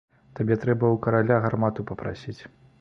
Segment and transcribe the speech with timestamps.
[0.39, 2.39] Табе трэба ў караля гармату папрасіць!